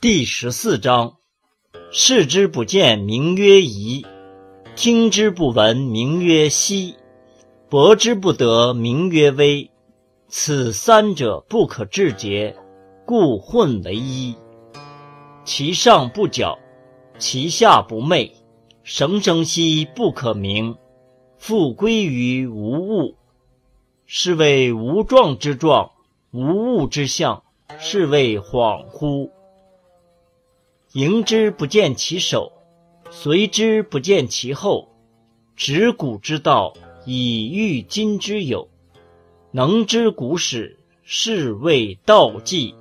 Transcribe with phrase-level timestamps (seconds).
[0.00, 1.16] 第十四章：
[1.90, 4.06] 视之不见，名曰夷；
[4.76, 6.94] 听之不闻，名曰希；
[7.68, 9.68] 博之不得，名曰微。
[10.28, 12.54] 此三者不可致诘，
[13.04, 14.36] 故混为一。
[15.44, 16.56] 其上不矫，
[17.18, 18.32] 其下不昧，
[18.84, 20.76] 生生兮不可名，
[21.38, 23.16] 复归于无物。
[24.06, 25.90] 是谓无状之状，
[26.30, 27.42] 无物之象，
[27.80, 29.32] 是谓恍惚。
[30.94, 32.50] 迎之不见其首，
[33.10, 34.88] 随之不见其后。
[35.54, 36.72] 执古之道，
[37.04, 38.66] 以御今之有。
[39.50, 42.74] 能知古始，是谓道纪。